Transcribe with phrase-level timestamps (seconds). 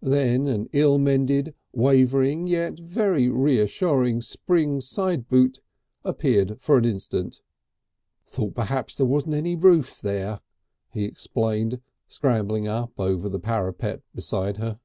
[0.00, 5.58] Then an ill mended, wavering, yet very reassuring spring side boot
[6.04, 7.42] appeared for an instant.
[8.24, 10.38] "Thought perhaps there wasn't any roof there!"
[10.90, 14.78] he explained, scrambling up over the parapet beside her.